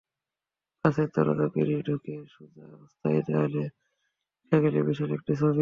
[0.85, 3.63] কাচের দরজা পেরিয়ে ঢুকে সোজা অস্থায়ী দেয়ালে
[4.39, 5.49] দেখা গেল বিশাল একটি ছবি।